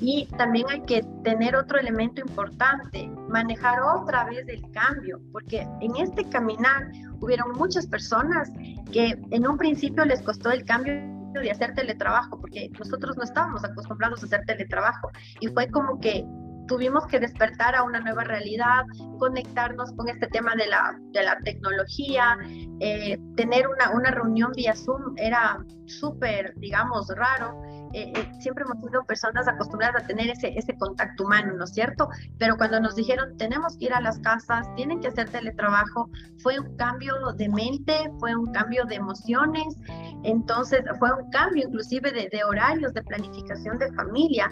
Y 0.00 0.28
también 0.36 0.66
hay 0.70 0.82
que 0.82 1.02
tener 1.24 1.56
otro 1.56 1.78
elemento 1.78 2.20
importante, 2.20 3.10
manejar 3.28 3.80
otra 3.82 4.24
vez 4.24 4.46
el 4.48 4.62
cambio, 4.72 5.20
porque 5.32 5.66
en 5.80 5.96
este 5.96 6.24
caminar 6.28 6.90
hubieron 7.20 7.52
muchas 7.52 7.86
personas 7.86 8.50
que 8.92 9.18
en 9.30 9.46
un 9.46 9.56
principio 9.56 10.04
les 10.04 10.22
costó 10.22 10.50
el 10.50 10.64
cambio 10.64 11.11
de 11.40 11.50
hacer 11.50 11.74
teletrabajo, 11.74 12.40
porque 12.40 12.70
nosotros 12.78 13.16
no 13.16 13.24
estábamos 13.24 13.64
acostumbrados 13.64 14.22
a 14.22 14.26
hacer 14.26 14.44
teletrabajo. 14.46 15.10
Y 15.40 15.48
fue 15.48 15.68
como 15.68 16.00
que 16.00 16.24
tuvimos 16.66 17.06
que 17.06 17.20
despertar 17.20 17.74
a 17.74 17.82
una 17.82 18.00
nueva 18.00 18.24
realidad, 18.24 18.84
conectarnos 19.18 19.92
con 19.92 20.08
este 20.08 20.26
tema 20.28 20.54
de 20.56 20.66
la, 20.66 20.98
de 21.12 21.22
la 21.22 21.38
tecnología, 21.44 22.36
eh, 22.80 23.18
tener 23.36 23.68
una, 23.68 23.90
una 23.90 24.10
reunión 24.10 24.52
vía 24.54 24.74
Zoom 24.74 25.14
era 25.16 25.64
súper, 25.86 26.54
digamos, 26.56 27.08
raro. 27.16 27.62
Eh, 27.92 28.12
eh, 28.14 28.32
siempre 28.40 28.64
hemos 28.64 28.82
sido 28.82 29.04
personas 29.04 29.46
acostumbradas 29.46 30.04
a 30.04 30.06
tener 30.06 30.30
ese, 30.30 30.48
ese 30.56 30.76
contacto 30.78 31.24
humano, 31.24 31.52
¿no 31.56 31.64
es 31.64 31.72
cierto? 31.72 32.08
Pero 32.38 32.56
cuando 32.56 32.80
nos 32.80 32.96
dijeron, 32.96 33.36
tenemos 33.36 33.76
que 33.76 33.86
ir 33.86 33.94
a 33.94 34.00
las 34.00 34.18
casas, 34.20 34.66
tienen 34.76 35.00
que 35.00 35.08
hacer 35.08 35.28
teletrabajo, 35.28 36.08
fue 36.42 36.58
un 36.58 36.76
cambio 36.76 37.14
de 37.36 37.48
mente, 37.48 38.10
fue 38.18 38.34
un 38.34 38.50
cambio 38.52 38.84
de 38.86 38.94
emociones, 38.94 39.76
entonces 40.24 40.82
fue 40.98 41.12
un 41.12 41.30
cambio 41.30 41.66
inclusive 41.66 42.10
de, 42.10 42.28
de 42.30 42.44
horarios, 42.44 42.94
de 42.94 43.02
planificación 43.02 43.78
de 43.78 43.92
familia, 43.92 44.50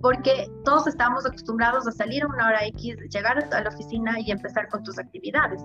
porque 0.00 0.50
todos 0.64 0.86
estamos 0.86 1.24
acostumbrados 1.26 1.86
a 1.86 1.92
salir 1.92 2.22
a 2.22 2.26
una 2.26 2.48
hora 2.48 2.66
X, 2.66 2.96
llegar 3.10 3.38
a 3.52 3.60
la 3.60 3.68
oficina 3.68 4.20
y 4.20 4.30
empezar 4.30 4.68
con 4.68 4.82
tus 4.82 4.98
actividades. 4.98 5.62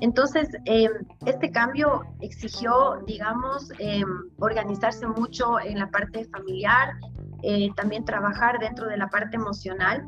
Entonces, 0.00 0.48
em, 0.64 0.90
este 1.26 1.50
cambio 1.50 2.02
exigió, 2.20 3.02
digamos, 3.06 3.70
em, 3.78 4.06
organizarse 4.38 5.06
mucho 5.06 5.58
en 5.60 5.78
la 5.78 5.88
parte 5.88 6.24
familiar, 6.26 6.94
eh, 7.42 7.70
también 7.74 8.04
trabajar 8.04 8.58
dentro 8.60 8.86
de 8.86 8.96
la 8.96 9.08
parte 9.08 9.36
emocional, 9.36 10.04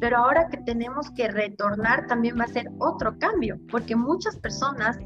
pero 0.00 0.18
ahora 0.18 0.48
que 0.48 0.56
tenemos 0.58 1.10
que 1.12 1.28
retornar 1.28 2.06
también 2.08 2.36
va 2.38 2.44
a 2.44 2.48
ser 2.48 2.66
otro 2.78 3.16
cambio, 3.18 3.56
porque 3.70 3.94
muchas 3.94 4.36
personas 4.36 4.98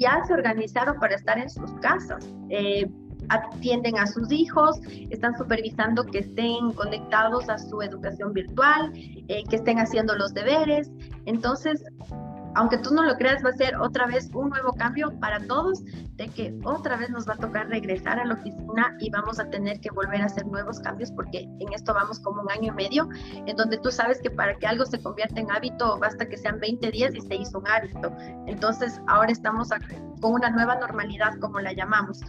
ya 0.00 0.24
se 0.26 0.32
organizaron 0.32 0.98
para 0.98 1.14
estar 1.14 1.38
en 1.38 1.48
sus 1.48 1.70
casas. 1.74 2.26
Eh, 2.48 2.90
atienden 3.30 3.96
a 3.98 4.06
sus 4.06 4.30
hijos, 4.30 4.80
están 5.10 5.36
supervisando 5.38 6.04
que 6.04 6.18
estén 6.18 6.72
conectados 6.72 7.48
a 7.48 7.58
su 7.58 7.80
educación 7.80 8.32
virtual, 8.32 8.92
eh, 8.94 9.42
que 9.48 9.56
estén 9.56 9.78
haciendo 9.78 10.14
los 10.16 10.34
deberes. 10.34 10.90
Entonces, 11.24 11.82
aunque 12.54 12.78
tú 12.78 12.92
no 12.92 13.04
lo 13.04 13.16
creas, 13.16 13.44
va 13.44 13.50
a 13.50 13.52
ser 13.52 13.76
otra 13.76 14.06
vez 14.06 14.28
un 14.34 14.50
nuevo 14.50 14.72
cambio 14.72 15.12
para 15.20 15.40
todos, 15.46 15.84
de 16.16 16.28
que 16.28 16.54
otra 16.64 16.96
vez 16.96 17.10
nos 17.10 17.28
va 17.28 17.34
a 17.34 17.36
tocar 17.36 17.68
regresar 17.68 18.18
a 18.18 18.24
la 18.24 18.34
oficina 18.34 18.96
y 18.98 19.10
vamos 19.10 19.38
a 19.38 19.48
tener 19.48 19.80
que 19.80 19.90
volver 19.90 20.20
a 20.20 20.26
hacer 20.26 20.46
nuevos 20.46 20.80
cambios 20.80 21.10
porque 21.12 21.48
en 21.60 21.72
esto 21.72 21.94
vamos 21.94 22.18
como 22.20 22.42
un 22.42 22.50
año 22.50 22.72
y 22.72 22.76
medio, 22.76 23.08
en 23.46 23.56
donde 23.56 23.78
tú 23.78 23.90
sabes 23.90 24.20
que 24.20 24.30
para 24.30 24.56
que 24.56 24.66
algo 24.66 24.84
se 24.84 25.00
convierta 25.00 25.40
en 25.40 25.50
hábito 25.50 25.98
basta 25.98 26.28
que 26.28 26.36
sean 26.36 26.58
20 26.58 26.90
días 26.90 27.14
y 27.14 27.20
se 27.20 27.36
hizo 27.36 27.58
un 27.58 27.68
hábito. 27.68 28.12
Entonces 28.46 29.00
ahora 29.06 29.30
estamos 29.30 29.68
con 30.20 30.32
una 30.34 30.50
nueva 30.50 30.74
normalidad, 30.74 31.38
como 31.38 31.60
la 31.60 31.72
llamamos. 31.72 32.20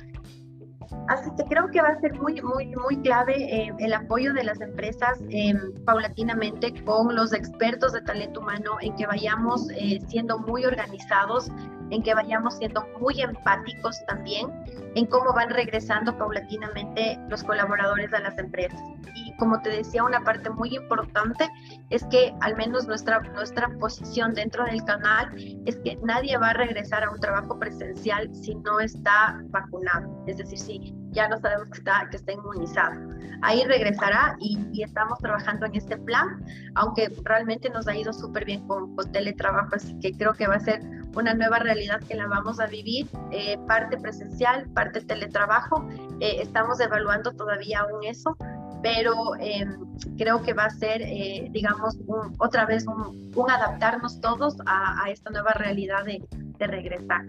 Así 1.07 1.29
que 1.37 1.43
creo 1.45 1.69
que 1.69 1.81
va 1.81 1.89
a 1.89 1.99
ser 1.99 2.13
muy, 2.15 2.41
muy, 2.41 2.67
muy 2.75 3.01
clave 3.01 3.33
eh, 3.35 3.73
el 3.79 3.93
apoyo 3.93 4.33
de 4.33 4.43
las 4.43 4.61
empresas 4.61 5.19
eh, 5.29 5.53
paulatinamente 5.85 6.73
con 6.83 7.15
los 7.15 7.33
expertos 7.33 7.93
de 7.93 8.01
talento 8.01 8.39
humano 8.39 8.77
en 8.81 8.95
que 8.95 9.05
vayamos 9.05 9.69
eh, 9.71 9.99
siendo 10.07 10.39
muy 10.39 10.65
organizados 10.65 11.51
en 11.91 12.01
que 12.01 12.13
vayamos 12.13 12.57
siendo 12.57 12.85
muy 12.99 13.21
empáticos 13.21 14.03
también 14.07 14.49
en 14.95 15.05
cómo 15.05 15.33
van 15.33 15.49
regresando 15.49 16.17
paulatinamente 16.17 17.19
los 17.29 17.43
colaboradores 17.43 18.13
a 18.13 18.19
las 18.19 18.37
empresas. 18.37 18.81
Y 19.13 19.35
como 19.37 19.61
te 19.61 19.69
decía, 19.69 20.03
una 20.03 20.23
parte 20.23 20.49
muy 20.49 20.75
importante 20.75 21.49
es 21.89 22.03
que 22.05 22.33
al 22.41 22.55
menos 22.55 22.87
nuestra, 22.87 23.19
nuestra 23.19 23.69
posición 23.79 24.33
dentro 24.33 24.65
del 24.65 24.83
canal 24.85 25.33
es 25.65 25.75
que 25.77 25.97
nadie 26.03 26.37
va 26.37 26.49
a 26.49 26.53
regresar 26.53 27.03
a 27.03 27.11
un 27.11 27.19
trabajo 27.19 27.59
presencial 27.59 28.33
si 28.33 28.55
no 28.55 28.79
está 28.79 29.39
vacunado, 29.49 30.23
es 30.27 30.37
decir, 30.37 30.57
si 30.57 30.95
ya 31.11 31.27
no 31.27 31.37
sabemos 31.39 31.69
que 31.69 31.79
está, 31.79 32.07
que 32.09 32.17
está 32.17 32.31
inmunizado. 32.31 32.95
Ahí 33.41 33.63
regresará 33.65 34.35
y, 34.39 34.81
estamos 34.81 35.19
trabajando 35.19 35.65
en 35.65 35.75
este 35.75 35.97
plan, 35.97 36.43
aunque 36.75 37.11
realmente 37.23 37.69
nos 37.69 37.87
ha 37.87 37.95
ido 37.95 38.13
súper 38.13 38.45
bien 38.45 38.65
con, 38.67 38.95
con 38.95 39.11
teletrabajo, 39.11 39.75
así 39.75 39.97
que 39.99 40.11
creo 40.13 40.33
que 40.33 40.47
va 40.47 40.55
a 40.55 40.59
ser 40.59 40.81
una 41.15 41.33
nueva 41.33 41.59
realidad 41.59 41.99
que 42.07 42.15
la 42.15 42.27
vamos 42.27 42.59
a 42.59 42.67
vivir, 42.67 43.07
eh, 43.31 43.57
parte 43.67 43.97
presencial, 43.97 44.69
parte 44.69 45.01
teletrabajo. 45.01 45.87
Eh, 46.19 46.37
estamos 46.41 46.79
evaluando 46.79 47.31
todavía 47.33 47.81
aún 47.81 48.03
eso, 48.03 48.35
pero 48.81 49.35
em, 49.39 49.77
creo 50.17 50.41
que 50.41 50.53
va 50.53 50.65
a 50.65 50.69
ser, 50.69 51.01
eh, 51.01 51.47
digamos, 51.51 51.97
otra 52.39 52.65
vez 52.65 52.85
un, 52.87 53.31
adaptarnos 53.49 54.21
todos 54.21 54.55
a, 54.65 55.09
esta 55.09 55.29
nueva 55.29 55.51
realidad 55.53 56.05
de, 56.05 56.23
de, 56.31 56.67
regresar. 56.67 57.25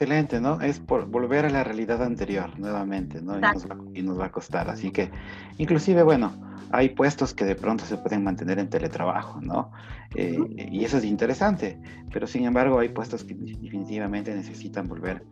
Excelente, 0.00 0.40
¿no? 0.40 0.62
Es 0.62 0.80
por 0.80 1.04
volver 1.04 1.44
a 1.44 1.50
la 1.50 1.62
realidad 1.62 2.02
anterior 2.02 2.58
nuevamente, 2.58 3.20
¿no? 3.20 3.36
Y 3.36 3.42
nos, 3.42 3.70
va, 3.70 3.76
y 3.92 4.00
nos 4.00 4.18
va 4.18 4.24
a 4.24 4.32
costar. 4.32 4.70
Así 4.70 4.90
que, 4.90 5.10
inclusive, 5.58 6.02
bueno, 6.02 6.32
hay 6.72 6.88
puestos 6.88 7.34
que 7.34 7.44
de 7.44 7.54
pronto 7.54 7.84
se 7.84 7.98
pueden 7.98 8.24
mantener 8.24 8.58
en 8.58 8.70
teletrabajo, 8.70 9.42
¿no? 9.42 9.72
Eh, 10.14 10.38
y 10.72 10.86
eso 10.86 10.96
es 10.96 11.04
interesante, 11.04 11.78
pero 12.10 12.26
sin 12.26 12.46
embargo 12.46 12.78
hay 12.78 12.88
puestos 12.88 13.24
que 13.24 13.34
definitivamente 13.34 14.34
necesitan 14.34 14.88
volver 14.88 15.22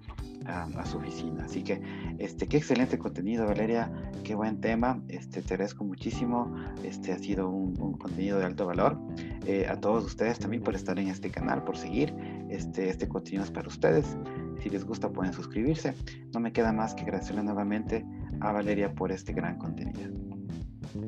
a, 0.46 0.84
su 0.86 0.98
oficina. 0.98 1.44
Así 1.44 1.62
que, 1.62 1.80
este, 2.18 2.46
qué 2.46 2.56
excelente 2.56 2.98
contenido, 2.98 3.46
Valeria, 3.46 3.90
qué 4.24 4.34
buen 4.34 4.60
tema, 4.60 5.02
este, 5.08 5.42
te 5.42 5.54
agradezco 5.54 5.84
muchísimo, 5.84 6.54
este 6.82 7.12
ha 7.12 7.18
sido 7.18 7.48
un, 7.48 7.74
contenido 7.98 8.38
de 8.38 8.46
alto 8.46 8.66
valor. 8.66 8.98
Eh, 9.46 9.66
a 9.68 9.80
todos 9.80 10.04
ustedes 10.04 10.38
también 10.38 10.62
por 10.62 10.74
estar 10.74 10.98
en 10.98 11.08
este 11.08 11.30
canal, 11.30 11.64
por 11.64 11.76
seguir, 11.76 12.14
este, 12.48 12.88
este 12.88 13.08
contenido 13.08 13.44
es 13.44 13.50
para 13.50 13.68
ustedes. 13.68 14.16
Si 14.62 14.70
les 14.70 14.84
gusta 14.84 15.10
pueden 15.10 15.32
suscribirse. 15.32 15.94
No 16.34 16.40
me 16.40 16.52
queda 16.52 16.72
más 16.72 16.94
que 16.94 17.02
agradecerle 17.02 17.42
nuevamente 17.42 18.04
a 18.40 18.52
Valeria 18.52 18.92
por 18.92 19.12
este 19.12 19.32
gran 19.32 19.56
contenido. 19.56 20.10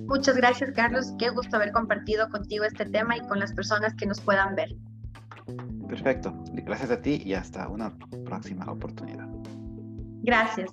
Muchas 0.07 0.37
gracias, 0.37 0.71
Carlos. 0.73 1.15
Qué 1.19 1.31
gusto 1.31 1.57
haber 1.57 1.73
compartido 1.73 2.29
contigo 2.29 2.65
este 2.65 2.85
tema 2.87 3.17
y 3.17 3.21
con 3.27 3.39
las 3.39 3.53
personas 3.53 3.95
que 3.95 4.07
nos 4.07 4.21
puedan 4.21 4.55
ver. 4.55 4.77
Perfecto. 5.91 6.33
Gracias 6.53 6.91
a 6.93 7.03
ti 7.03 7.21
y 7.25 7.35
hasta 7.35 7.69
una 7.69 7.93
próxima 8.25 8.71
oportunidad. 8.71 9.29
Gracias. 10.23 10.71